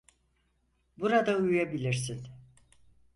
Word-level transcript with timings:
Burada 0.97 1.37
uyuyabilirsin. 1.37 2.27